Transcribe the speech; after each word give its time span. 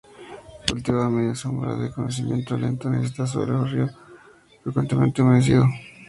Cultivada 0.67 1.05
a 1.05 1.09
media 1.15 1.35
sombra, 1.35 1.75
de 1.75 1.91
crecimiento 1.91 2.57
lento, 2.57 2.89
necesita 2.89 3.27
suelo 3.27 3.63
rico, 3.65 3.87
frecuentemente 4.63 5.21
humedecido. 5.21 5.63